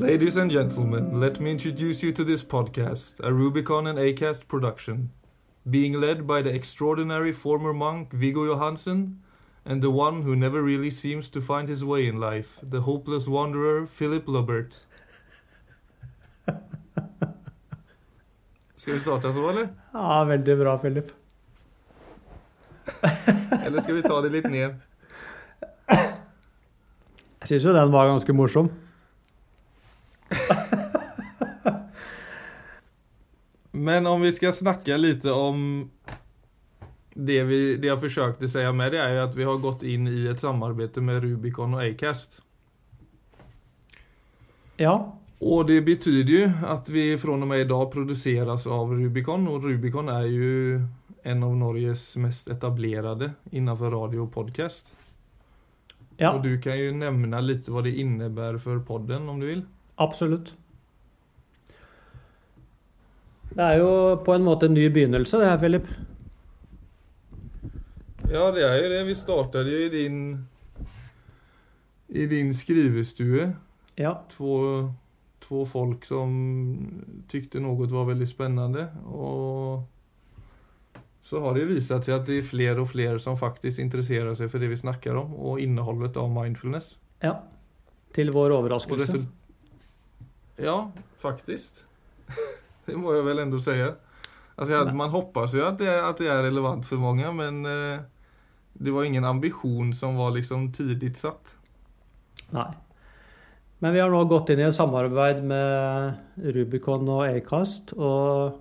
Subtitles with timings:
[0.00, 5.10] Ladies and gentlemen, let me introduce you to this podcast, a Rubicon and Acast production,
[5.68, 9.20] being led by the extraordinary former monk Viggo Johansen
[9.66, 13.28] and the one who never really seems to find his way in life, the hopeless
[13.28, 14.86] wanderer Philip Lubbert.
[18.76, 19.68] Skal vi starte så, eller?
[19.92, 21.12] Ja, veldig bra, Philip.
[23.66, 24.80] Eller skal vi ta det litt ned?
[27.40, 28.72] Jeg syns jo den var ganske morsom.
[33.80, 35.90] Men om vi ska snacka lite om
[37.14, 40.06] det, vi, det jag försökte säga med det är ju att vi har gått in
[40.08, 42.42] i ett samarbete med Rubicon och Acast.
[44.76, 45.18] Ja.
[45.38, 50.08] Och det betyder ju att vi från och med idag produceras av Rubicon och Rubicon
[50.08, 50.80] är ju
[51.22, 54.86] en av Norges mest etablerade innanför radio och podcast.
[56.18, 59.62] Och Og du kan ju nämna lite vad det innebär för podden om du vill.
[59.96, 60.54] absolutt.
[63.50, 63.90] Det er jo
[64.24, 65.90] på en måte en ny begynnelse, det her, Philip.
[68.30, 69.00] Ja, det er jo det.
[69.08, 70.20] Vi startet jo i din
[72.10, 73.52] i din skrivestue.
[73.94, 74.14] Ja.
[74.30, 74.92] Två,
[75.40, 76.30] två folk som
[77.30, 78.88] tykte noe var veldig spennende.
[79.06, 79.84] Og
[81.20, 84.50] så har det vist seg at det er flere og flere som faktisk interesserer seg
[84.50, 86.96] for det vi snakker om og innholdet av mindfulness.
[87.22, 87.38] ja.
[88.10, 89.20] Til vår overraskelse.
[90.58, 90.90] ja,
[91.22, 91.86] faktiskt.
[92.90, 93.94] det må jag väl ändå säga.
[94.54, 98.00] Alltså jag, man hoppas ju att det, att det är relevant för många men eh,
[98.72, 101.56] det var ingen ambition som var liksom tidigt satt.
[102.50, 102.70] Nei.
[103.80, 108.58] Men vi har nå gått inn i et samarbeid med Rubicon og Acast, og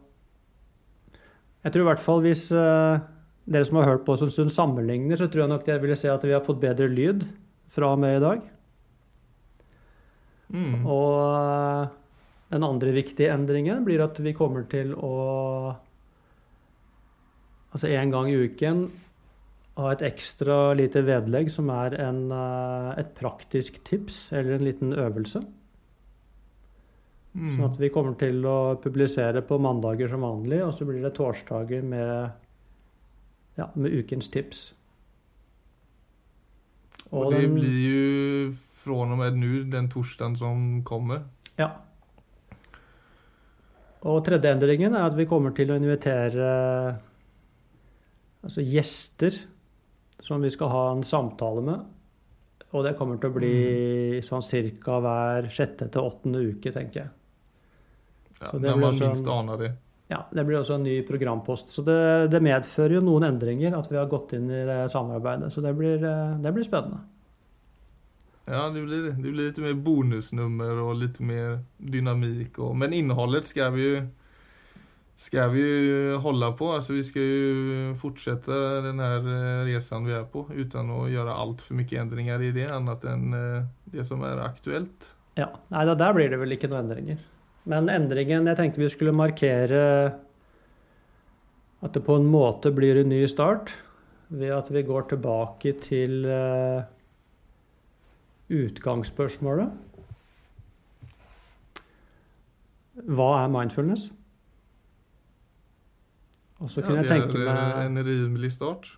[1.65, 3.01] jeg tror i hvert fall hvis eh,
[3.49, 5.97] dere som har hørt på oss en stund, sammenligner, så tror jeg nok dere ville
[5.99, 7.25] se at vi har fått bedre lyd
[7.69, 8.45] fra og med i dag.
[10.55, 10.85] Mm.
[10.87, 11.98] Og eh,
[12.49, 15.75] den andre viktige endringen blir at vi kommer til å
[17.69, 18.79] Altså en gang i uken
[19.77, 24.93] ha et ekstra lite vedlegg som er en, eh, et praktisk tips eller en liten
[24.93, 25.43] øvelse.
[27.35, 27.59] Mm.
[27.59, 31.13] Sånn at vi kommer til å publisere på mandager som vanlig, og så blir det
[31.13, 32.31] torsdager med,
[33.59, 34.73] ja, med ukens tips.
[37.11, 41.23] Og det den- blir jo fra og med nå, den torsdagen som kommer.
[41.57, 41.71] Ja.
[44.07, 46.49] Og tredje endringen er at vi kommer til å invitere
[48.39, 49.35] altså gjester
[50.23, 51.83] som vi skal ha en samtale med.
[52.69, 53.53] Og det kommer til å bli
[54.23, 57.11] sånn cirka hver sjette til åttende uke, tenker jeg.
[58.39, 59.73] Ja, blir man så- minst anar det.
[60.09, 61.69] Ja, Det blir også en ny programpost.
[61.69, 65.51] Så det, det medfører jo noen endringer at vi har gått inn i det samarbeidet.
[65.51, 67.01] Så det blir, eh, det blir spennende.
[68.51, 69.11] Ja, det blir det.
[69.11, 72.59] Blir lite mer bonusnummer och lite mer dynamik.
[72.59, 74.07] Och, men innehållet ska vi ju
[75.17, 76.71] ska vi hålla på.
[76.71, 78.51] Alltså vi ska ju fortsätta
[78.81, 82.51] den här eh, resan vi är på utan att göra allt för mycket ändringar i
[82.51, 85.15] det annat än eh, det som är aktuellt.
[85.35, 87.19] Ja, Nei, da, der blir det vel ikke noen endringer.
[87.69, 89.83] Men endringen Jeg tenkte vi skulle markere
[91.79, 93.71] at det på en måte blir en ny start
[94.27, 96.87] ved at vi går tilbake til eh,
[98.49, 99.71] utgangsspørsmålet.
[103.09, 104.09] Hva er mindfulness?
[106.59, 108.97] Og så Ja, det det jeg tenke är eh, meg en rimelig start.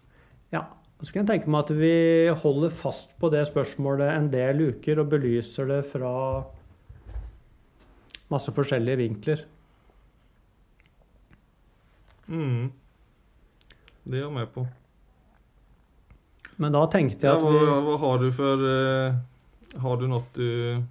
[0.52, 0.64] ja,
[1.00, 4.70] og så kunne jeg tenke meg at vi holder fast på det spørsmålet en del
[4.70, 6.44] uker og belyser det fra
[8.32, 9.46] masse forskjellige vinkler.
[12.28, 12.72] Mm.
[14.06, 14.68] Det er jeg med på.
[16.58, 19.16] Men da tenkte jeg at vad, vi Hva har du for Eh,
[19.80, 20.82] har du noe du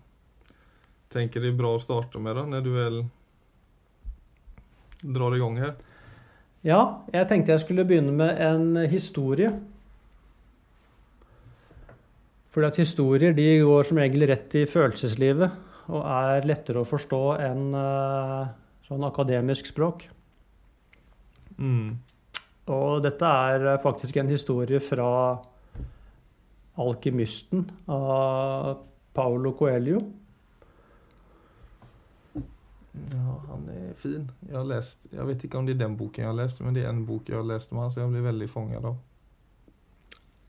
[1.11, 3.01] tenker det er bra å starte med da, når du vel
[5.01, 5.75] drar i gang her?
[6.67, 6.81] Ja,
[7.13, 9.53] jeg tenkte jeg skulle begynne med en historie.
[12.51, 17.23] Fordi at historier de går som regel rett i følelseslivet og er lettere å forstå
[17.43, 18.51] enn eh,
[18.87, 20.05] sånn akademisk språk.
[21.59, 21.99] Mm.
[22.71, 25.11] Og dette er faktisk en historie fra
[26.79, 28.85] Alkymisten av
[29.15, 30.01] Paolo Coelho.
[33.11, 34.25] Ja, han er fin.
[34.49, 36.75] Jeg har lest Jeg vet ikke om det er den boken jeg har lest, men
[36.75, 38.99] det er en bok jeg har lest med han, så jeg blir veldig fanget av.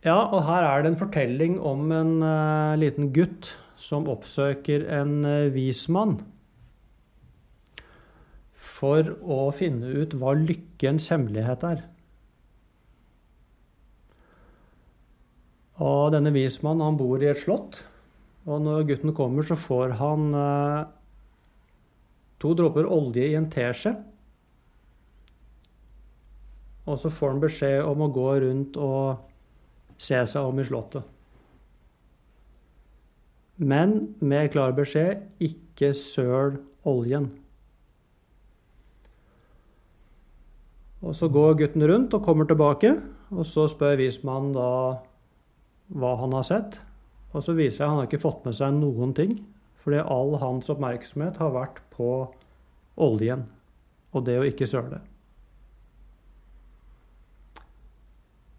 [0.01, 5.19] Ja, og her er det en fortelling om en uh, liten gutt som oppsøker en
[5.25, 6.17] uh, vis mann
[8.61, 11.83] for å finne ut hva lykkens hemmelighet er.
[15.81, 17.81] Og denne vismannen han bor i et slott.
[18.49, 20.89] Og når gutten kommer, så får han eh,
[22.41, 23.95] to dråper olje i en teskje.
[26.89, 31.05] Og så får han beskjed om å gå rundt og se seg om i slottet.
[33.61, 36.57] Men med klar beskjed ikke søl
[36.89, 37.29] oljen.
[41.01, 42.95] Og så går gutten rundt og kommer tilbake,
[43.33, 44.71] og så spør vismannen da
[45.91, 46.79] hva han har sett.
[47.31, 49.37] Og så viser det at han har ikke fått med seg noen ting,
[49.81, 52.11] fordi all hans oppmerksomhet har vært på
[53.01, 53.47] oljen
[54.11, 54.99] og det å ikke søle.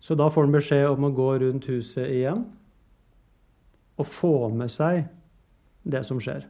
[0.03, 2.43] Så da får han beskjed om å gå rundt huset igjen
[4.01, 5.05] og få med seg
[5.87, 6.43] det som skjer.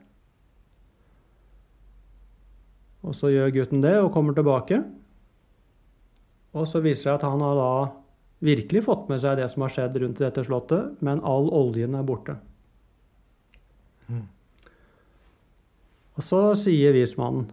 [3.02, 4.78] Og så gjør gutten det og kommer tilbake.
[6.54, 7.72] Og så viser det at han har da
[8.42, 12.06] virkelig fått med seg det som har skjedd rundt dette slottet, men all oljen er
[12.06, 12.36] borte.
[14.10, 14.26] Mm.
[16.18, 17.48] Og så sier vismannen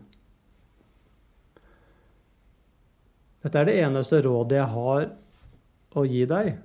[3.40, 5.06] Dette er det eneste rådet jeg har
[5.96, 6.58] å gi deg.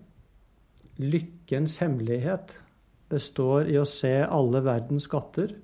[0.99, 2.56] Lykkens hemmelighet
[3.12, 5.55] består i å se alle verdens skatter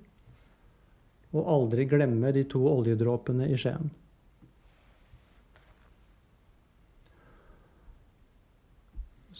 [1.34, 3.90] og aldri glemme de to oljedråpene i skjeen.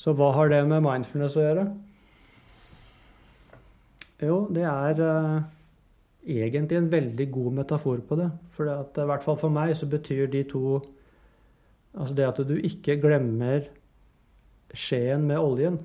[0.00, 1.64] Så hva har det med mindfulness å gjøre?
[4.20, 5.42] Jo, det er uh,
[6.24, 8.30] egentlig en veldig god metafor på det.
[8.56, 10.80] For at, i hvert fall for meg så betyr de to
[11.90, 13.64] Altså det at du ikke glemmer
[14.78, 15.80] skjeen med oljen,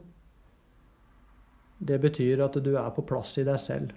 [1.81, 3.95] det betyr at du er på plass i deg selv.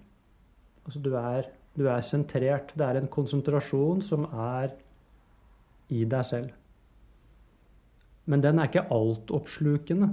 [0.86, 2.72] Altså du er, du er sentrert.
[2.72, 4.72] Det er en konsentrasjon som er
[5.92, 6.56] i deg selv.
[8.28, 10.10] Men den er ikke altoppslukende.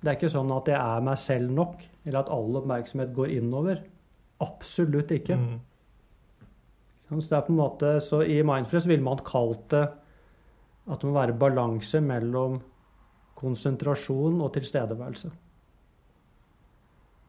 [0.00, 3.34] Det er ikke sånn at jeg er meg selv nok, eller at all oppmerksomhet går
[3.36, 3.82] innover.
[4.44, 5.36] Absolutt ikke.
[5.40, 5.56] Mm.
[7.08, 9.84] Så, det er på en måte, så I Mindfulness ville man kalt det
[10.86, 12.60] at det må være balanse mellom
[13.36, 15.30] konsentrasjon og tilstedeværelse.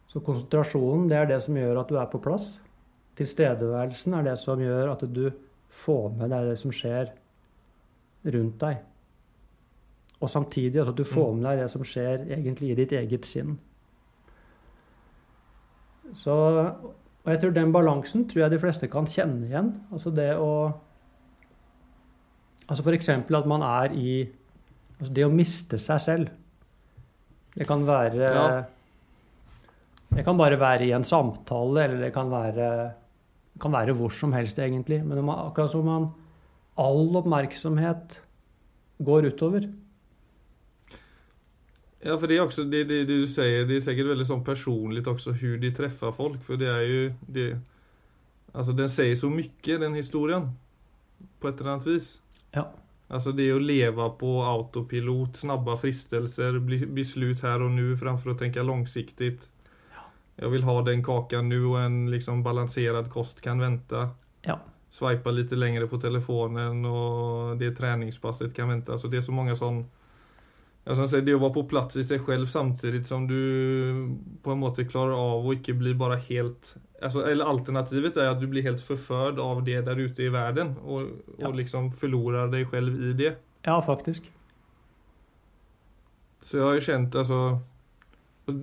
[0.07, 2.55] Så konsentrasjonen det er det som gjør at du er på plass.
[3.17, 5.25] Tilstedeværelsen er det som gjør at du
[5.73, 7.11] får med deg det som skjer
[8.27, 8.85] rundt deg.
[10.17, 13.57] Og samtidig at du får med deg det som skjer egentlig i ditt eget sinn.
[16.17, 19.73] Så, og jeg tror den balansen tror jeg de fleste kan kjenne igjen.
[19.91, 20.51] Altså det å
[22.67, 23.09] Altså f.eks.
[23.09, 24.13] at man er i
[24.97, 26.33] altså Det å miste seg selv.
[27.55, 28.63] Det kan være Ja.
[30.07, 32.67] Det kan bare være i en samtale, eller det kan være,
[33.53, 35.01] det kan være hvor som helst, egentlig.
[35.05, 36.07] Men man, akkurat som man
[36.79, 38.21] all oppmerksomhet
[39.03, 39.67] går utover.
[42.05, 44.43] Ja, for det er også det, det, det du sier, det er sikkert veldig sånn
[44.45, 46.41] personlig også hvordan de treffer folk.
[46.45, 47.47] For det er jo det,
[48.57, 50.47] Altså, den sier så mye, den historien.
[51.41, 52.05] På et eller annet vis.
[52.55, 52.63] Ja.
[53.09, 57.93] Altså det å leve på autopilot, snabba fristelser, bli- beslut og nå nu
[58.33, 59.37] å tenke langsiktig.
[59.93, 60.03] Ja.
[60.41, 64.09] Jeg vil ha den kakan nu og en liksom balanserad kost kan vänta.
[64.45, 64.57] Ja.
[64.89, 68.93] Sveipe litt lenger på telefonen og det treningspasset kan vänta.
[68.93, 69.85] Altså det er så mange sån
[70.87, 73.39] Ja, som säger, det å være på plass i seg selv samtidig som du
[74.43, 78.39] på en måte klarer av å ikke bli bare helt alltså, Eller alternativet er at
[78.39, 81.47] du blir helt forført av det der ute i verden og Ja.
[81.47, 83.35] och liksom förlorar deg selv i det.
[83.63, 84.31] Ja, faktisk.
[86.41, 87.59] Så jeg har jo kjent alltså,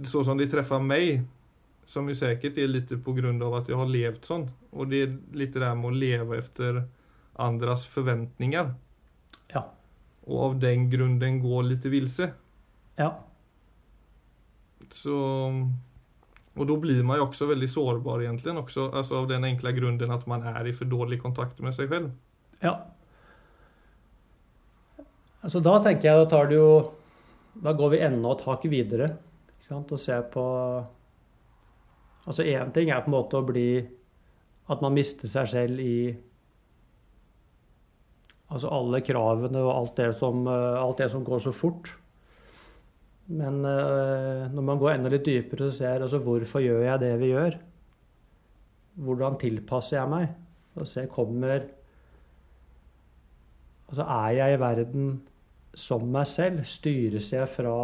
[0.05, 1.27] så som det treffer meg,
[1.87, 5.03] som jo sikkert er litt på at av att jag har levt sånn, og det
[5.03, 6.89] er litt det der med å leve efter
[7.37, 8.75] andres förväntningar.
[10.27, 12.31] Och av den grunden gå lite vilse.
[12.97, 13.19] Ja.
[14.93, 15.17] Så,
[16.55, 18.91] och då blir man ju också väldigt sårbar egentligen också.
[18.91, 22.13] Alltså av den enkla grunden att man är i för dårlig kontakt med sig själv.
[22.61, 22.81] Ja.
[25.45, 26.69] Altså, da tenker jeg da tar det jo
[27.65, 29.11] Da går vi enda et hakk videre
[29.59, 29.93] ikke sant?
[29.93, 30.45] og ser på
[32.27, 33.85] Altså én ting er på en måte å bli
[34.69, 36.17] At man mister seg selv i
[38.55, 41.91] Altså alle kravene og alt det som, eh, alt det som går så fort.
[43.27, 47.13] Men eh, når man går enda litt dypere og ser altså hvorfor gjør jeg det
[47.23, 47.57] vi gjør?
[49.05, 50.29] Hvordan tilpasser jeg meg?
[50.79, 51.65] Og se kommer
[53.85, 55.09] Altså, er jeg i verden
[55.77, 56.65] som meg selv?
[56.67, 57.75] Styres jeg fra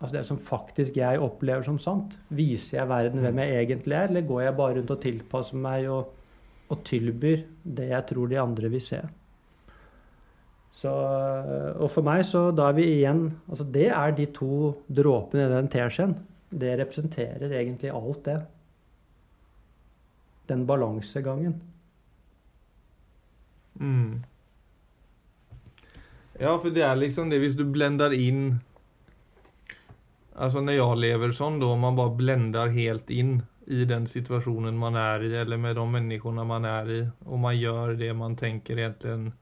[0.00, 2.16] Altså det som faktisk jeg opplever som sant?
[2.32, 5.88] Viser jeg verden hvem jeg egentlig er, eller går jeg bare rundt og tilpasser meg
[5.92, 6.14] og,
[6.70, 9.00] og tilbyr det jeg tror de andre vil se?
[10.80, 10.90] Så,
[11.76, 15.52] og for meg så da er vi igjen altså Det er de to dråpene i
[15.52, 16.14] den teskjeen.
[16.50, 18.38] det representerer egentlig alt det.
[20.48, 21.60] Den balansegangen.
[23.74, 24.22] Mm.
[26.40, 28.60] Ja, for det er liksom det hvis du blender inn
[30.40, 34.96] Altså når jeg lever sånn, da, man bare blender helt inn i den situasjonen man
[34.98, 38.82] er i, eller med de menneskene man er i, og man gjør det man tenker
[38.82, 39.32] egentlig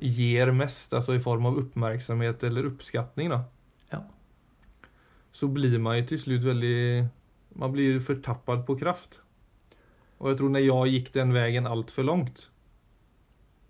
[0.00, 3.42] gir mest, altså i form av oppmerksomhet eller oppskatning, da.
[3.92, 4.00] Ja.
[5.36, 7.08] Så blir man jo til slutt veldig
[7.60, 9.16] Man blir fortappet på kraft.
[10.22, 12.44] Og jeg tror når jeg gikk den veien altfor langt,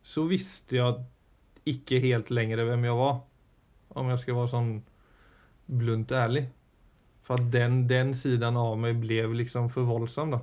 [0.05, 0.99] så visste jeg
[1.65, 3.23] ikke helt lenger hvem jeg var.
[3.97, 4.71] Om jeg skal være sånn
[5.81, 6.45] blunt ærlig.
[7.31, 10.41] For at den, den siden av meg ble liksom for voldsom, da.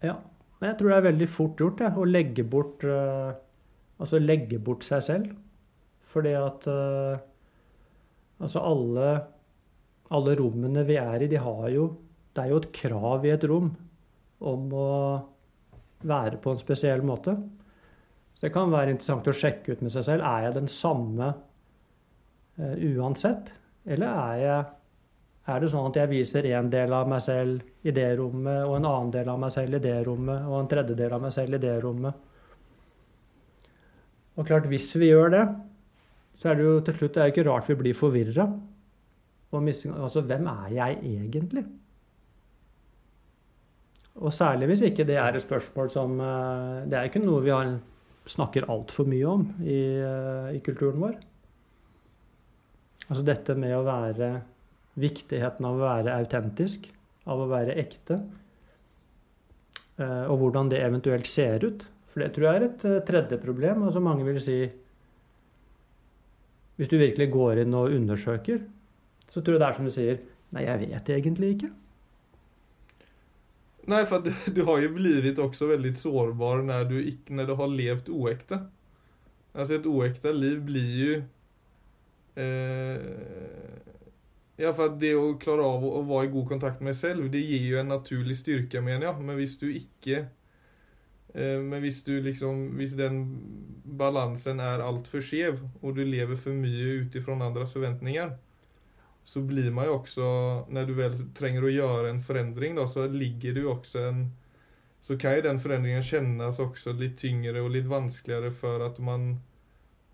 [0.00, 0.14] Ja.
[0.56, 3.32] Men jeg tror det er veldig fort gjort det, å legge bort uh,
[4.00, 5.34] Altså legge bort seg selv.
[6.08, 7.20] Fordi at uh,
[8.40, 9.10] Altså alle,
[10.16, 11.90] alle rommene vi er i, de har jo
[12.32, 13.74] Det er jo et krav i et rom
[14.40, 14.90] om å
[16.08, 17.34] være på en spesiell måte.
[18.32, 20.24] Så det kan være interessant å sjekke ut med seg selv.
[20.24, 21.26] Er jeg den samme
[22.56, 23.50] uh, uansett?
[23.84, 24.62] Eller er, jeg,
[25.50, 28.76] er det sånn at jeg viser en del av meg selv i det rommet, og
[28.76, 31.56] en annen del av meg selv i det rommet, og en tredjedel av meg selv
[31.56, 32.26] i det rommet?
[34.38, 35.44] Og klart, hvis vi gjør det,
[36.40, 38.46] så er det jo til slutt det er ikke rart vi blir forvirra.
[39.52, 41.64] Altså, hvem er jeg egentlig?
[44.20, 47.52] Og særlig hvis ikke det er et spørsmål som eh, Det er ikke noe vi
[47.54, 47.72] har,
[48.26, 51.14] snakker altfor mye om i, eh, i kulturen vår.
[53.08, 54.30] Altså dette med å være
[54.98, 56.88] Viktigheten av å være autentisk,
[57.30, 58.18] av å være ekte.
[60.00, 61.84] Eh, og hvordan det eventuelt ser ut.
[62.10, 63.84] For det tror jeg er et eh, tredje problem.
[63.86, 64.60] Altså mange vil si
[66.80, 68.62] Hvis du virkelig går inn og undersøker,
[69.28, 70.20] så tror jeg det er som du sier
[70.50, 71.68] Nei, jeg vet egentlig ikke.
[73.90, 76.96] Nei, for du, du, har jo blitt også veldig sårbar når du,
[77.30, 78.58] når du har levd uekte.
[79.54, 81.14] Altså et uekte liv blir jo
[82.40, 83.06] eh,
[84.60, 87.62] Ja, for det å klare av å, være i god kontakt med selv, det gir
[87.64, 89.24] jo en naturlig styrke, mener jeg.
[89.24, 90.18] Men hvis du ikke
[91.32, 93.22] eh, Men hvis du liksom Hvis den
[93.84, 98.34] balansen er altfor skjev, og du lever for mye ut ifra andres forventninger,
[99.24, 100.28] så blir man jo også
[100.68, 104.24] Når du vel trenger å gjøre en forandring, så ligger det jo også en
[105.00, 109.38] Så kan jo den forandringen kjennes også litt tyngre og litt vanskeligere for at man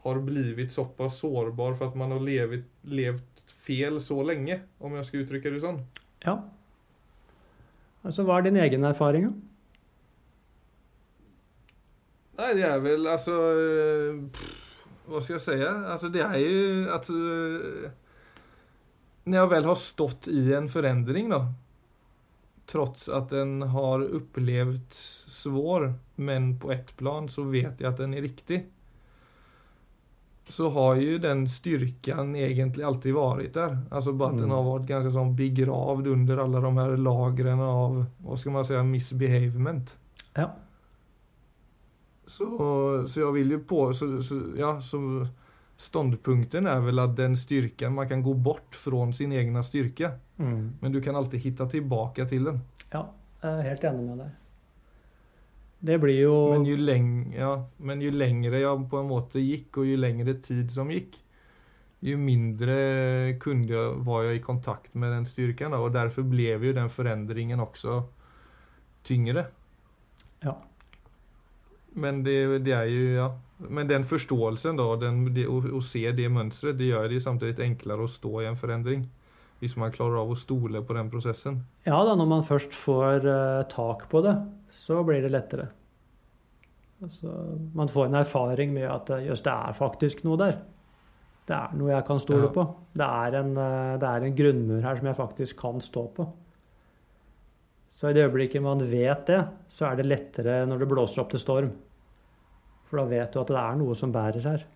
[0.07, 5.09] har blivit såpass sårbar for at man har levet, levt fel så lenge, om jeg
[5.09, 5.83] skal uttrykke det sånn.
[6.25, 6.39] Ja.
[8.07, 9.35] Altså, hva er din egen erfaring, da?
[12.37, 13.35] Nei, det er vel altså
[14.33, 14.49] pff,
[15.09, 15.55] Hva skal jeg si?
[15.65, 17.87] Altså, det er jo at uh,
[19.25, 21.47] Når jeg vel har stått i en forandring, da
[22.69, 24.99] Trots at den har opplevd
[25.33, 28.65] svår, men på ett plan så vet jeg at den er riktig
[30.49, 33.79] så har ju den styrkan egentlig alltid varit där.
[33.91, 34.43] Alltså bara att mm.
[34.43, 38.65] den har varit ganska sånn begravd under alla de här lagren av, vad ska man
[38.65, 39.99] säga, misbehavement.
[40.35, 40.57] Ja.
[42.27, 45.27] Så, så jag vill ju på, så, så, ja, så
[45.77, 50.11] ståndpunkten är väl att den styrkan, man kan gå bort från sin egna styrka.
[50.37, 50.73] Mm.
[50.81, 52.61] Men du kan alltid hitta tillbaka till den.
[52.91, 54.46] Ja, jeg er helt enig med deg.
[55.79, 57.53] Det blir jo men jo, leng, ja,
[57.85, 61.19] men jo lengre jeg på en måte gikk, og jo lengre tid som gikk,
[62.07, 62.77] jo mindre
[63.37, 65.75] jeg, var jeg i kontakt med den styrken.
[65.75, 68.03] Da, og derfor ble jo den forandringen også
[69.07, 69.47] tyngre.
[70.45, 70.57] Ja.
[71.97, 73.29] Men det, det, er jo ja.
[73.59, 77.65] Men den forståelsen, da, den, det, å, å, se det mønsteret, det gjør det samtidig
[77.65, 79.07] enklere å stå i en forandring.
[79.63, 81.63] Hvis man klarer av å stole på den prosessen.
[81.87, 84.35] Ja da, når man først får uh, tak på det,
[84.77, 85.71] så blir det lettere.
[87.05, 87.33] Altså,
[87.77, 90.59] man får en erfaring med at jøss, det er faktisk noe der.
[91.47, 92.53] Det er noe jeg kan stole ja.
[92.55, 92.65] på.
[92.97, 96.27] Det er, en, eh, det er, en, grunnmur her som jeg faktisk kan stå på.
[97.97, 101.31] Så i det øyeblikket man vet det, så er det lettere når det blåser opp
[101.33, 101.71] til storm.
[102.87, 104.67] For da vet du at det er noe som bærer her.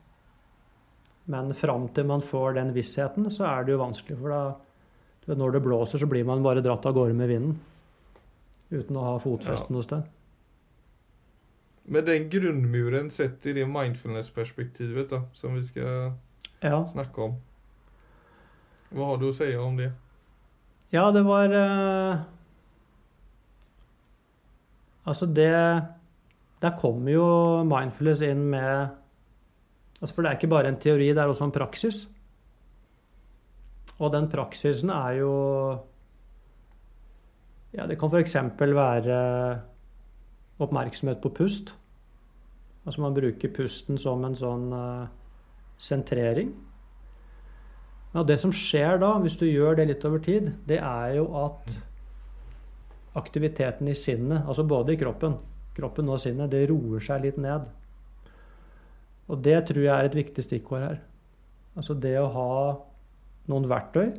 [1.31, 4.19] Men fram til man får den vissheten, så er det jo vanskelig.
[4.23, 4.41] For da,
[5.27, 7.59] når det blåser, så blir man bare dratt av gårde med vinden
[8.71, 9.77] uten å ha fotfesten ja.
[9.77, 10.09] noe sted.
[11.91, 16.13] Men den grunnmuren sett i det mindfulness-perspektivet som vi skal
[16.63, 16.85] ja.
[16.87, 17.39] snakke om.
[18.95, 19.91] Hva har du å si om det?
[20.95, 22.23] Ja, det var eh,
[25.07, 25.51] Altså, det
[26.61, 27.27] Der kommer jo
[27.65, 28.89] mindfulness inn med
[30.01, 32.09] altså For det er ikke bare en teori, det er også en praksis.
[34.01, 35.33] Og den praksisen er jo
[37.77, 38.35] Ja, det kan f.eks.
[38.59, 39.19] være
[40.59, 41.71] oppmerksomhet på pust.
[42.85, 45.07] Altså man bruker pusten som en sånn uh,
[45.79, 46.51] sentrering.
[48.15, 51.29] Ja, det som skjer da, hvis du gjør det litt over tid, det er jo
[51.45, 51.71] at
[53.21, 55.37] aktiviteten i sinnet, altså både i kroppen,
[55.77, 57.69] kroppen og sinnet, det roer seg litt ned.
[59.31, 60.99] Og det tror jeg er et viktig stikkord her.
[61.79, 62.51] Altså det å ha
[63.51, 64.13] noen verktøy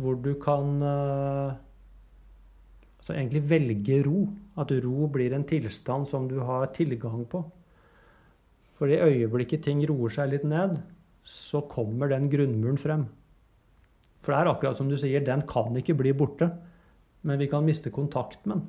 [0.00, 1.52] hvor du kan uh,
[2.98, 4.26] altså egentlig velge ro.
[4.60, 7.42] At ro blir en tilstand som du har tilgang på.
[8.78, 10.78] For i øyeblikket ting roer seg litt ned,
[11.22, 13.06] så kommer den grunnmuren frem.
[14.22, 16.50] For det er akkurat som du sier, den kan ikke bli borte.
[17.22, 18.64] Men vi kan miste kontakt med den.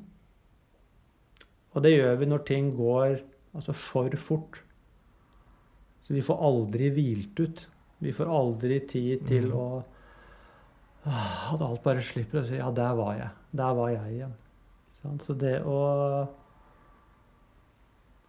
[1.74, 3.16] Og det gjør vi når ting går
[3.54, 4.60] altså for fort.
[6.06, 7.64] Så vi får aldri hvilt ut.
[8.00, 9.58] Vi får aldri tid til mm.
[9.58, 9.68] å
[11.54, 13.32] At alt bare slipper å si 'ja, der var jeg'.
[13.52, 14.36] Der var jeg igjen.
[15.20, 15.80] Så det å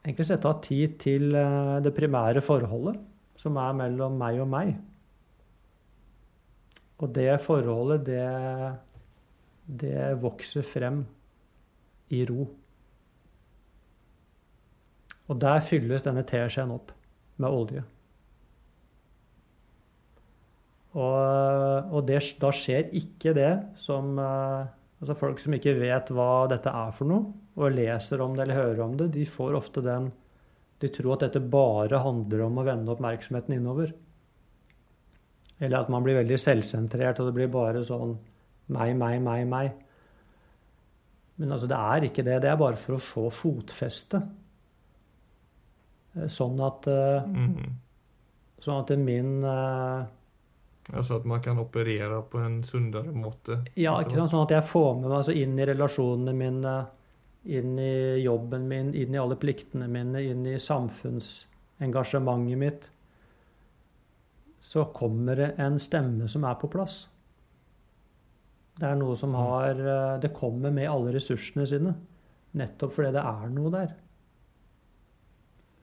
[0.04, 2.98] egentlig sette av tid til eh, det primære forholdet,
[3.38, 4.74] som er mellom meg og meg
[6.98, 8.74] Og det forholdet, det,
[9.66, 11.04] det vokser frem
[12.10, 12.46] i ro.
[15.28, 16.92] Og der fylles denne teskjeen opp
[17.36, 17.82] med olje.
[20.94, 24.66] Og, og det, da skjer ikke det som eh,
[25.02, 28.60] altså Folk som ikke vet hva dette er for noe, og leser om det eller
[28.60, 30.12] hører om det, de får ofte den
[30.82, 33.92] De tror at dette bare handler om å vende oppmerksomheten innover.
[35.62, 38.16] Eller at man blir veldig selvsentrert, og det blir bare sånn
[38.74, 39.70] meg, meg, meg, meg.
[41.40, 42.40] Men altså, det er ikke det.
[42.42, 44.20] Det er bare for å få fotfeste.
[46.18, 47.56] Eh, sånn at mm.
[48.64, 49.32] Sånn at min
[50.92, 53.62] Altså at man kan operere på en sunnere måte?
[53.80, 54.30] Ja, ikke sant?
[54.34, 56.74] sånn at jeg får med meg altså inn i relasjonene mine,
[57.44, 62.90] inn i jobben min, inn i alle pliktene mine, inn i samfunnsengasjementet mitt.
[64.64, 67.08] Så kommer det en stemme som er på plass.
[68.74, 69.38] Det er noe som mm.
[69.38, 69.74] har
[70.20, 71.94] Det kommer med alle ressursene sine.
[72.58, 73.94] Nettopp fordi det er noe der.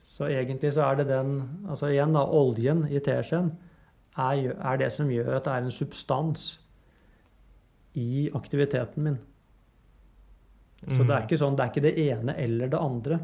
[0.05, 3.51] Så egentlig så er det den Altså igjen, da, oljen i teskjeen
[4.21, 6.47] er, er, det som gjør at det er en substans
[7.99, 9.19] i aktiviteten min.
[10.81, 11.05] Så mm.
[11.05, 13.19] det er ikke sånn, det er ikke det ene eller det andre.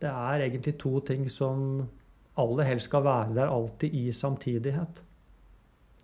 [0.00, 1.82] Det er egentlig to ting som
[2.40, 5.02] aller helst skal være der alltid i samtidighet.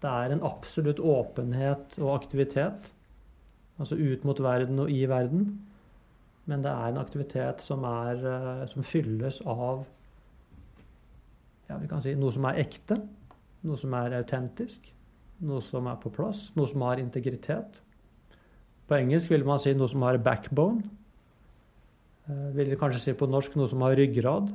[0.01, 2.93] Det er en absolutt åpenhet og aktivitet,
[3.79, 5.49] altså ut mot verden og i verden.
[6.49, 9.85] Men det er en aktivitet som, er, eh, som fylles av
[11.69, 12.97] ja, vi kan si, noe som er ekte,
[13.67, 14.89] noe som er autentisk,
[15.47, 17.81] noe som er på plass, noe som har integritet.
[18.89, 20.83] På engelsk vil man si noe som har backbone.
[22.27, 24.51] Eh, vil kanskje si på norsk noe som har ryggrad.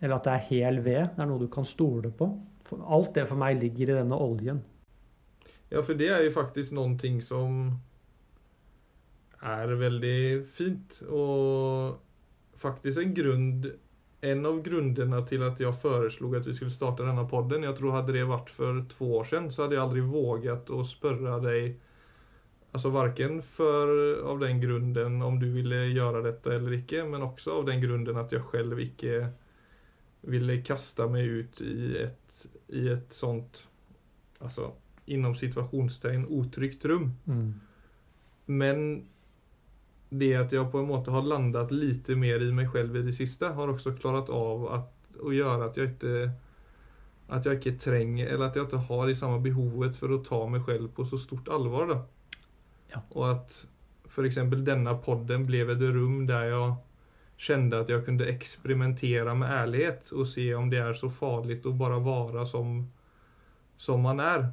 [0.00, 1.14] Eller at det er hel ved.
[1.14, 2.30] Det er noe du kan stole på.
[2.78, 4.60] Alt det for meg ligger i denne oljen.
[5.70, 7.78] Ja, for det er jo faktisk noen ting som
[9.42, 11.00] er veldig fint.
[11.08, 11.98] Og
[12.58, 13.50] faktisk en grunn
[14.20, 18.00] En av grunnene til at jeg foreslo at vi skulle starte denne podden Jeg tror
[18.00, 21.76] hadde det vært for to år siden, så hadde jeg aldri våget å spørre deg
[22.74, 23.90] Altså Verken for,
[24.28, 28.18] av den grunnen om du ville gjøre dette eller ikke, men også av den grunnen
[28.20, 29.22] at jeg selv ikke
[30.28, 32.44] ville kaste meg ut i et,
[32.76, 33.64] i et sånt
[34.42, 34.72] Altså
[35.08, 37.08] innom situasjonstegn utrygt rom.
[37.24, 37.46] Mm.
[38.46, 38.82] Men
[40.08, 43.14] det at jeg på en måte har landet litt mer i meg selv i det
[43.16, 46.28] siste, har også klart av at, å gjøre at jeg ikke
[47.28, 50.38] at jeg ikke trenger, eller at jeg ikke har det samme behovet for å ta
[50.48, 51.90] meg selv på så stort alvor.
[51.90, 51.98] Da.
[52.94, 53.02] Ja.
[53.12, 53.56] Og at
[54.08, 54.38] f.eks.
[54.64, 56.70] denne podden ble et rom der jeg
[57.38, 61.74] kjente at jeg kunne eksperimentere med ærlighet og se om det er så farlig å
[61.76, 62.80] bare være som,
[63.76, 64.48] som man er.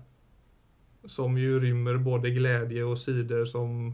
[1.08, 3.94] Som jo rymmer både glede og sider som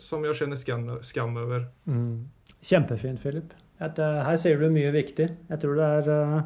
[0.00, 1.66] som jeg kjenner skam, skam over.
[1.84, 2.28] Mm.
[2.64, 3.52] Kjempefint, Philip.
[3.78, 5.28] Et, uh, her sier du mye viktig.
[5.50, 6.38] Jeg tror det er uh,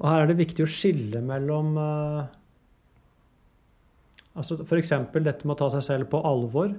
[0.00, 2.24] Og her er det viktig å skille mellom uh,
[4.34, 4.94] altså F.eks.
[5.14, 6.74] dette med å ta seg selv på alvor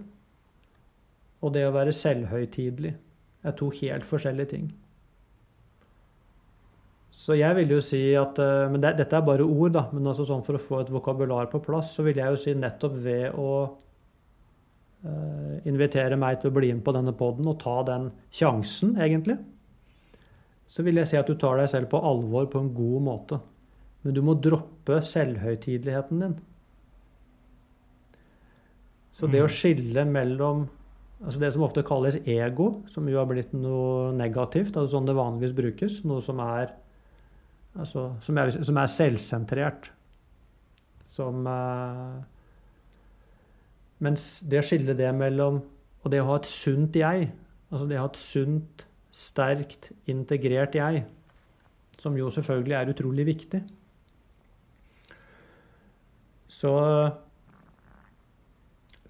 [1.42, 2.94] og det å være selvhøytidelig
[3.42, 4.68] er to helt forskjellige ting.
[7.22, 9.86] Så jeg vil jo si at eh, Men det, dette er bare ord, da.
[9.94, 12.56] Men altså sånn for å få et vokabular på plass, så vil jeg jo si
[12.58, 13.52] nettopp ved å
[15.06, 19.38] uh, invitere meg til å bli med på denne poden og ta den sjansen, egentlig,
[20.72, 23.42] så vil jeg si at du tar deg selv på alvor på en god måte.
[24.02, 26.38] Men du må droppe selvhøytideligheten din.
[29.14, 29.56] Så det å Mm.
[29.60, 30.70] skille mellom
[31.22, 35.14] altså det som ofte kalles ego, som jo har blitt noe negativt, altså sånn det
[35.14, 36.72] vanligvis brukes, noe som er
[37.76, 39.92] altså, som er, som er selvsentrert.
[41.12, 42.22] Som eh,
[44.02, 45.60] Mens det skillet det mellom
[46.02, 47.28] Og det å ha et sunt jeg,
[47.70, 51.02] altså det å ha et sunt, sterkt, integrert jeg,
[52.00, 53.60] som jo selvfølgelig er utrolig viktig
[56.48, 56.72] Så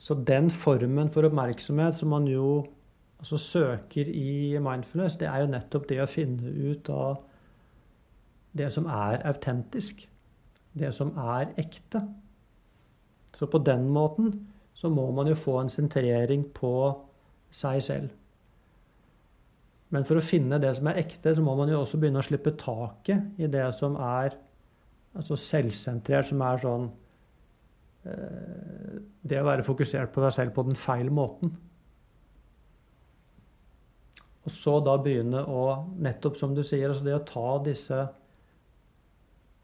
[0.01, 2.65] så den formen for oppmerksomhet som man jo
[3.21, 7.19] altså søker i mindfulness, det er jo nettopp det å finne ut av
[8.57, 10.07] det som er autentisk.
[10.73, 12.01] Det som er ekte.
[13.35, 14.33] Så på den måten
[14.73, 16.73] så må man jo få en sentrering på
[17.51, 18.09] seg selv.
[19.91, 22.25] Men for å finne det som er ekte, så må man jo også begynne å
[22.25, 24.37] slippe taket i det som er
[25.17, 26.85] altså selvsentrert, som er sånn
[28.07, 31.51] eh, Det å være fokusert på deg selv på den feil måten.
[34.41, 35.65] Og så da begynne å,
[36.01, 37.99] nettopp som du sier, altså det å ta disse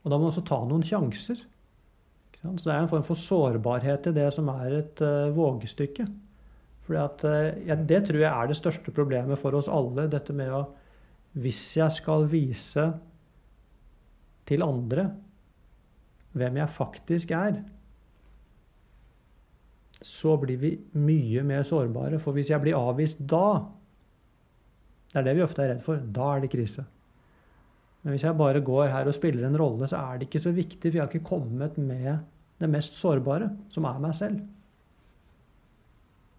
[0.08, 1.42] Og da må man også ta noen sjanser.
[2.40, 6.06] Så det er en form for sårbarhet i det som er et uh, vågestykke.
[6.96, 10.08] At, uh, ja, det tror jeg er det største problemet for oss alle.
[10.08, 10.64] Dette med å
[11.38, 12.86] Hvis jeg skal vise
[14.48, 15.10] til andre
[16.38, 17.60] hvem jeg faktisk er,
[20.00, 22.22] så blir vi mye mer sårbare.
[22.24, 23.60] For hvis jeg blir avvist da,
[25.12, 26.88] det er det vi ofte er redd for, da er det krise.
[28.08, 30.54] Men hvis jeg bare går her og spiller en rolle, så er det ikke så
[30.56, 32.22] viktig, for jeg har ikke kommet med
[32.56, 34.38] det mest sårbare, som er meg selv.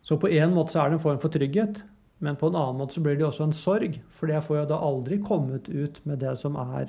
[0.00, 1.82] Så på en måte så er det en form for trygghet,
[2.24, 4.64] men på en annen måte så blir det også en sorg, for jeg får jo
[4.70, 6.88] da aldri kommet ut med det som er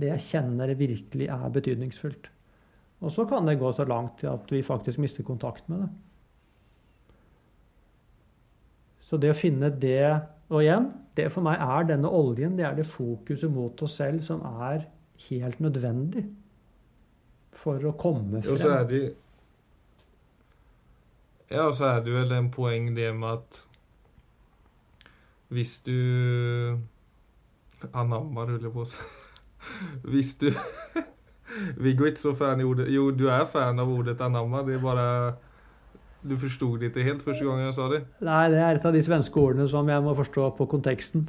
[0.00, 2.32] det jeg kjenner virkelig er betydningsfullt.
[3.04, 5.90] Og så kan det gå så langt at vi faktisk mister kontakt med det.
[9.00, 12.76] Så det å finne det Og igjen, det for meg er denne oljen, det er
[12.78, 14.86] det fokuset mot oss selv som er
[15.28, 16.24] helt nødvendig
[17.52, 18.88] for å komme Og så er frem.
[18.88, 19.02] det
[21.50, 23.64] Ja, og så er det vel en poeng det med at
[25.48, 26.78] hvis du
[27.92, 29.00] anammer, ruller på seg.
[30.12, 30.50] Hvis du
[31.82, 34.62] Viggo er ikke så fan i ordet Jo, du er fan av ordet anamma.
[34.66, 35.06] Det er bare
[36.22, 38.00] Du forsto det ikke helt første gang jeg sa det.
[38.26, 41.28] Nei, det er et av de svenske ordene som jeg må forstå på konteksten.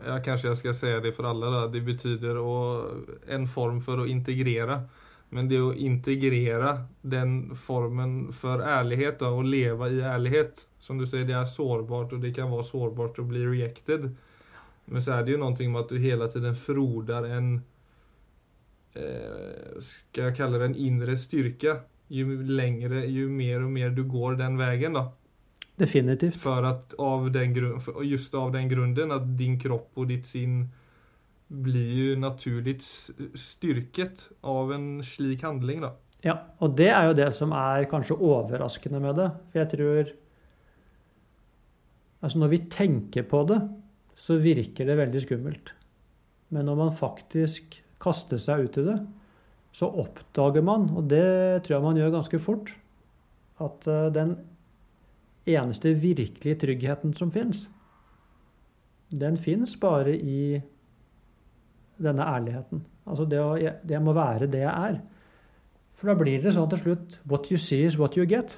[0.00, 1.50] Ja, kanskje jeg skal si det for alle.
[1.52, 1.66] Da.
[1.72, 2.56] Det betyr å,
[3.28, 4.80] en form for å integrere.
[5.30, 6.72] Men det å integrere
[7.06, 12.14] den formen for ærlighet, da, å leve i ærlighet Som du sier, det er sårbart,
[12.16, 14.08] og det kan være sårbart å bli rejected.
[14.88, 17.50] Men så er det jo noe med at du hele tiden froder en
[18.96, 21.76] eh, Skal jeg kalle det en indre styrke?
[22.10, 25.10] Jo lengre, jo mer og mer du går den veien, da.
[25.80, 26.36] Definitivt.
[26.36, 27.54] För att av den
[28.02, 30.68] just av den grunden att din kropp och ditt sinn
[31.46, 32.82] blir ju naturligt
[33.34, 35.94] styrket av en slik handling da.
[36.20, 39.30] Ja, og det er jo det som er kanskje overraskende med det.
[39.52, 40.16] For jeg tror
[42.20, 43.56] Altså, når vi tenker på det,
[44.12, 45.70] så virker det veldig skummelt.
[46.52, 48.96] Men når man faktisk kaster seg ut i det,
[49.72, 52.72] så oppdager man, og det tror jeg man gjør ganske fort,
[53.62, 54.32] at eh, den
[55.50, 57.68] eneste virkelige tryggheten som fins,
[59.10, 60.60] den fins bare i
[62.00, 62.82] denne ærligheten.
[63.10, 65.00] Altså det, å, jeg- må være det jeg er.
[65.98, 68.54] For da blir det sånn til slutt What you see is what you get.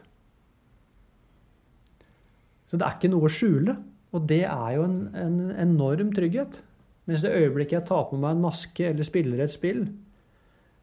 [2.68, 3.74] Så det er ikke noe å skjule.
[4.12, 6.60] Og det er jo en, en enorm trygghet.
[7.08, 9.86] Mens det øyeblikket jeg tar på meg en maske eller spiller et spill,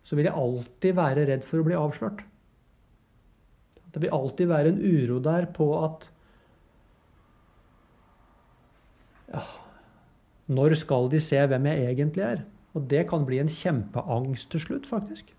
[0.10, 2.24] så vil jeg alltid være redd for å bli avslørt.
[3.94, 6.08] Det vil alltid være en uro der på at
[9.30, 9.44] ja,
[10.50, 12.40] Når skal de se hvem jeg egentlig er?
[12.74, 15.30] Og det kan bli en kjempeangst til slutt, faktisk.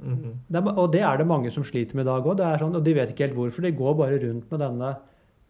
[0.00, 2.40] Det er, og det er det mange som sliter med i dag òg.
[2.60, 3.64] Sånn, og de vet ikke helt hvorfor.
[3.64, 4.94] De går bare rundt med denne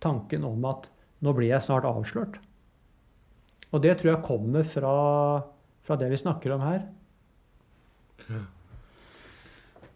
[0.02, 0.90] tanken om at
[1.22, 2.40] nå blir jeg snart avslørt.
[3.70, 4.98] Og det tror jeg kommer fra,
[5.86, 6.82] fra det vi snakker om her.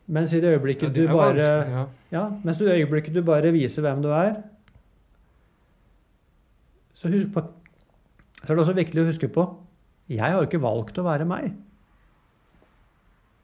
[0.09, 1.87] Mens i det øyeblikket du bare ja.
[2.13, 4.39] ja, mens i det øyeblikket du bare viser hvem du er,
[6.97, 7.43] så, husk på,
[8.41, 9.45] så er det også viktig å huske på
[10.09, 11.53] jeg har jo ikke valgt å være meg.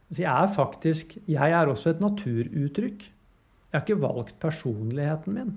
[0.08, 3.04] Så jeg er faktisk Jeg er også et naturuttrykk.
[3.04, 5.52] Jeg har ikke valgt personligheten min.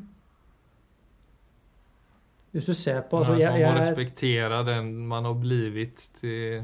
[2.51, 5.35] Hvis du ser på altså, Men jeg, man må jeg er, respektere den man har
[5.37, 6.63] blivit til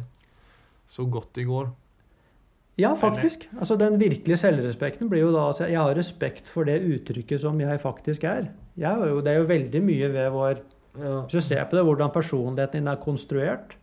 [0.90, 1.70] så godt det går.
[2.78, 3.50] Ja, faktisk.
[3.60, 7.60] Altså Den virkelige selvrespekten blir jo da altså, Jeg har respekt for det uttrykket som
[7.62, 8.48] jeg faktisk er.
[8.78, 11.24] Jeg har jo, det er jo veldig mye ved vår Ja.
[11.26, 13.78] Hvis du ser på det, hvordan personligheten din er konstruert,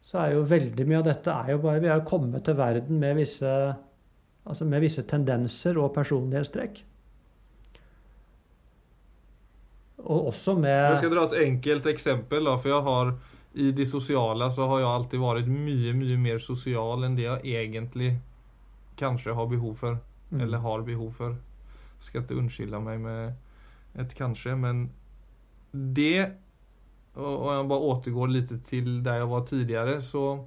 [0.00, 2.56] så er jo veldig mye av dette er jo bare Vi er jo kommet til
[2.56, 3.74] verden med visse,
[4.46, 6.80] altså med visse tendenser og personlighetstrekk.
[9.98, 13.12] Og også med Jeg skal dra et enkelt eksempel, da, for jeg har
[13.52, 17.44] i det sosiale så har jeg alltid vært mye, mye mer sosial enn det jeg
[17.62, 18.12] egentlig
[18.98, 19.98] kanskje har behov for.
[20.30, 20.42] Mm.
[20.44, 21.38] Eller har behov for.
[22.04, 24.88] Skal ikke unnskylde meg med et kanskje, men
[25.72, 26.34] det
[27.18, 30.44] Og og jeg bare återgår litt til der jeg var tidligere, så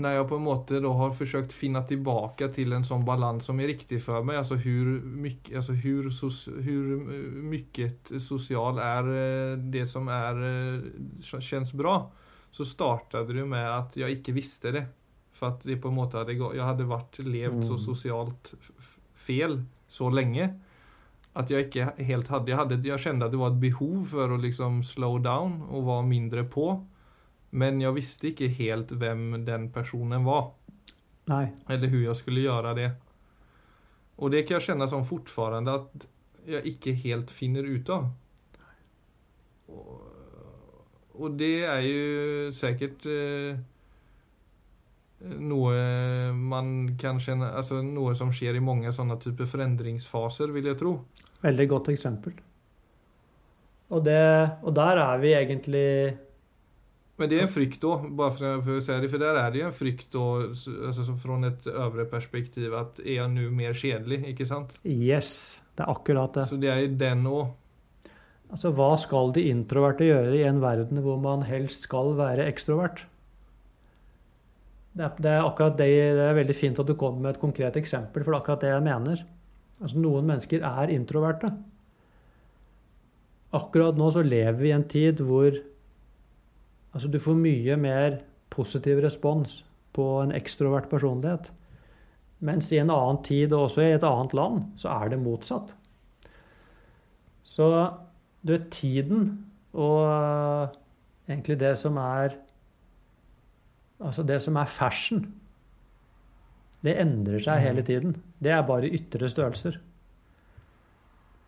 [0.00, 3.60] Når jeg på en måte da har forsøkt finne tilbake til en sånn balanse som
[3.60, 7.04] er riktig for meg, altså hvor mycket, altså hur, sos, hur
[7.50, 10.88] mycket sosial er eh, det som er eh,
[11.20, 11.98] kjennes bra,
[12.50, 14.86] så startet det med at jeg ikke visste det.
[15.36, 17.84] For at det på en måte hadde, jeg hadde vært levd så Mm.
[17.84, 18.50] sosialt
[19.14, 20.50] fel så lenge
[21.36, 24.34] at jeg ikke helt hadde jeg, hadde jeg kjente at det var et behov for
[24.34, 26.72] å liksom slow down og være mindre på.
[27.50, 30.52] Men jeg visste ikke helt hvem den personen var.
[31.30, 31.46] Nei.
[31.70, 32.90] Eller hur jeg skulle gjøre det.
[34.20, 36.06] Og det kan jeg kjenne som fortfarande at
[36.50, 38.08] jeg ikke helt finner ut av.
[39.70, 39.90] Og,
[41.20, 43.58] og det er jo sikkert eh,
[45.20, 45.74] noe
[46.34, 50.94] man kan kjenne Altså noe som skjer i mange sånne typer forandringsfaser, vil jeg tro.
[51.44, 52.34] Veldig godt eksempel.
[53.90, 54.20] Og, det,
[54.62, 55.86] og der er vi egentlig
[57.20, 59.50] Men det er en frykt òg, bare for, for å si det, for der er
[59.52, 60.26] det jo en frykt da,
[60.88, 64.78] altså, fra et øvre perspektiv, at er jeg nå mer kjedelig, ikke sant?
[64.88, 66.46] Yes, det er akkurat det.
[66.48, 67.50] Så det er den òg.
[68.50, 73.04] Altså, hva skal de introverte gjøre i en verden hvor man helst skal være ekstrovert?
[74.96, 77.42] Det er, det er akkurat det, det er veldig fint at du kommer med et
[77.42, 79.26] konkret eksempel, for det er akkurat det jeg mener.
[79.76, 81.52] Altså, noen mennesker er introverte.
[83.60, 85.52] Akkurat nå så lever vi i en tid hvor
[86.92, 89.60] altså, du får mye mer positiv respons
[89.96, 91.50] på en ekstrovert personlighet.
[92.40, 95.74] Mens i en annen tid, og også i et annet land, så er det motsatt.
[97.44, 97.66] Så
[98.40, 99.26] du vet, tiden
[99.72, 100.68] og øh,
[101.28, 102.38] egentlig det som er
[104.00, 105.26] Altså det som er fashion,
[106.80, 108.14] det endrer seg hele tiden.
[108.40, 109.74] Det er bare ytre størrelser.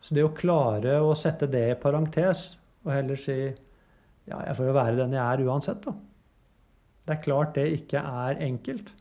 [0.05, 2.43] Så det å klare å sette det i parentes
[2.85, 3.39] og heller si
[4.31, 5.95] ja, jeg får jo være den jeg er uansett, da.
[7.03, 8.93] Det er klart det ikke er enkelt.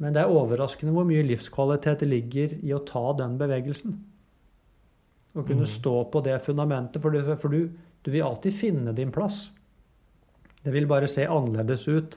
[0.00, 3.98] Men det er overraskende hvor mye livskvalitet det ligger i å ta den bevegelsen.
[5.34, 5.72] Å kunne Mm.
[5.74, 7.70] stå på det fundamentet, for, du, for du,
[8.02, 9.50] du vil alltid finne din plass.
[10.64, 12.16] Det vil bare se annerledes ut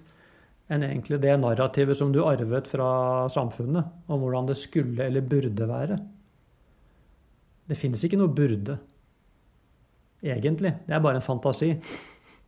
[0.69, 5.67] enn egentlig det narrativet som du arvet fra samfunnet, om hvordan det skulle eller burde
[5.67, 5.97] være.
[7.67, 8.77] Det finnes ikke noe burde,
[10.23, 10.73] egentlig.
[10.87, 11.73] Det er bare en fantasi.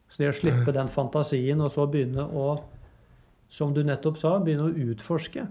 [0.10, 2.60] Så det å slippe den fantasien og så begynne å,
[3.50, 5.48] som du nettopp sa, begynne å utforske.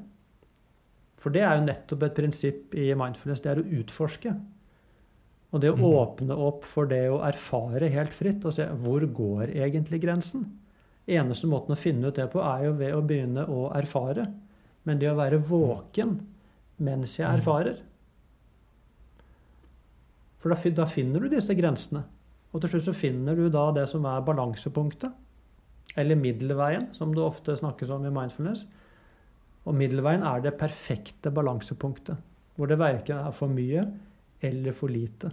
[1.19, 4.35] For det er jo nettopp et prinsipp i mindfulness, det er å utforske.
[5.53, 5.85] Og det å Mhm.
[5.95, 10.45] åpne opp for det å erfare helt fritt og se hvor går egentlig grensen.
[11.09, 14.27] Eneste måten å finne ut det på, er jo ved å begynne å erfare.
[14.85, 16.21] Men det å være våken
[16.81, 17.41] mens jeg Mhm.
[17.41, 17.77] erfarer
[20.39, 22.05] For da, da finner du disse grensene.
[22.53, 25.13] Og til slutt så finner du da det som er balansepunktet.
[25.99, 28.65] Eller middelveien, som det ofte snakkes om i mindfulness.
[29.67, 32.17] Og middelveien er det perfekte balansepunktet.
[32.57, 33.85] Hvor det verken er for mye
[34.43, 35.33] eller for lite.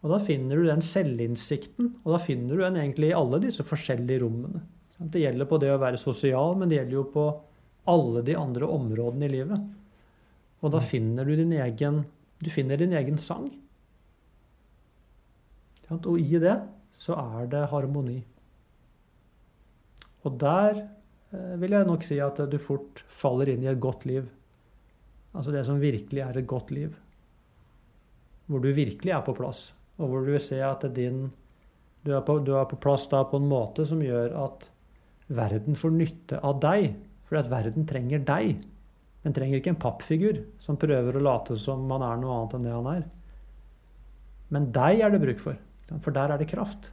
[0.00, 3.66] Og da finner du den selvinnsikten, og da finner du den egentlig i alle disse
[3.66, 4.62] forskjellige rommene.
[5.00, 7.26] Det gjelder på det å være sosial, men det gjelder jo på
[7.90, 9.66] alle de andre områdene i livet.
[10.62, 10.86] Og da Mm.
[10.86, 12.04] finner du din egen
[12.42, 13.50] Du finner din egen sang.
[15.90, 16.56] Og i det
[16.94, 18.18] så er det harmoni.
[20.26, 24.06] Og der eh, vil jeg nok si at du fort faller inn i et godt
[24.06, 24.28] liv.
[25.34, 26.94] Altså det som virkelig er et godt liv.
[28.50, 31.28] Hvor du virkelig er på plass, og hvor du vil se at din
[32.00, 34.66] du er, på, du er på plass da på en måte som gjør at
[35.28, 36.94] verden får nytte av deg.
[37.28, 38.62] Fordi at verden trenger deg.
[39.22, 42.64] Den trenger ikke en pappfigur som prøver å late som man er noe annet enn
[42.66, 43.02] det han er.
[44.50, 45.58] Men deg er det bruk for,
[46.02, 46.92] for der er det kraft.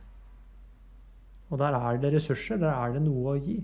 [1.51, 3.59] Og der er det ressurser, der er det noe å gi.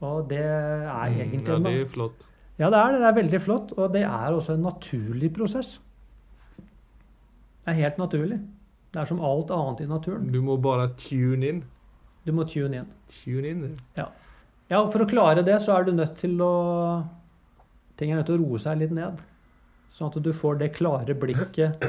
[0.00, 1.64] Og det er egentlig Mm.
[1.64, 2.26] Ja, det er flott.
[2.58, 3.00] ja, det er det.
[3.00, 3.72] Det er veldig flott.
[3.78, 5.78] Og det er også en naturlig prosess.
[7.64, 8.38] Det er helt naturlig.
[8.92, 10.30] Det er som alt annet i naturen.
[10.32, 11.64] Du må bare tune inn.
[12.24, 12.86] Du må tune inn.
[13.08, 13.74] Tune in.
[13.96, 17.04] Ja, og for å klare det, så er du nødt til å
[17.98, 19.18] Ting er nødt til å roe seg litt ned.
[19.90, 21.82] Sånn at du får det klare blikket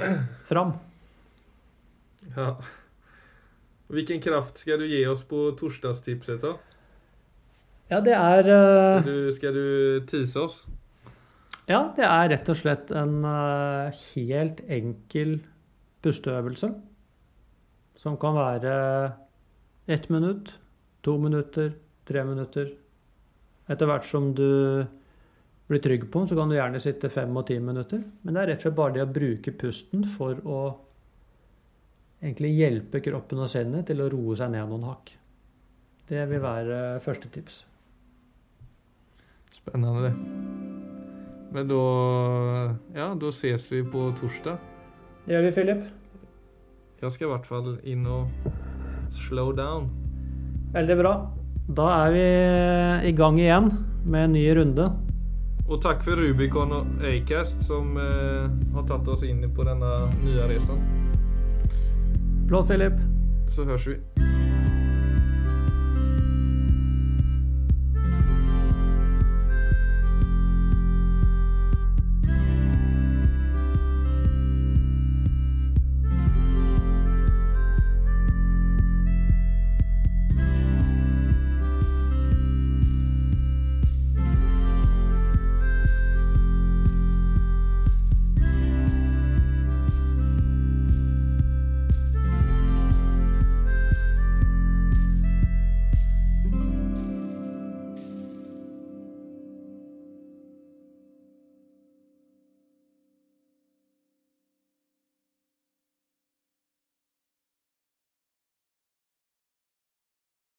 [0.50, 0.72] fram.
[2.36, 2.54] Ja.
[3.90, 6.58] Hvilken kraft skal du gi oss på torsdagstipset, da?
[7.90, 9.66] Ja, det er eh, Skal du, skal du
[10.10, 10.60] tease oss?
[11.70, 15.40] Ja, det er rett og slett en eh, helt enkel
[16.06, 16.70] pusteøvelse.
[18.00, 18.76] Som kan være
[19.90, 20.54] ett minutt,
[21.04, 21.74] to minutter,
[22.06, 22.70] tre minutter.
[23.70, 24.86] Etter hvert som du
[25.70, 28.02] blir trygg på den, så kan du gjerne sitte fem og ti minutter.
[28.24, 30.62] Men det er rett og slett bare det å bruke pusten for å
[32.20, 35.14] egentlig hjelpe kroppen og sinnet til å roe seg ned noen hakk.
[36.10, 37.64] Det vil være første tips.
[39.54, 40.14] Spennende.
[41.54, 41.84] Men da
[42.96, 44.58] Ja, da ses vi på torsdag.
[45.26, 45.84] Det gjør vi, Philip.
[47.02, 48.28] Jeg skal i hvert fall inn og
[49.12, 49.90] slow down.
[50.74, 51.14] Veldig bra.
[51.70, 53.70] Da er vi i gang igjen
[54.06, 54.90] med en ny runde.
[55.70, 59.92] Og takk for Rubicon og Acast som eh, har tatt oss inn på denne
[60.24, 60.82] nye reisen.
[62.50, 62.94] Flott, Philip.
[63.50, 63.94] Så høres vi.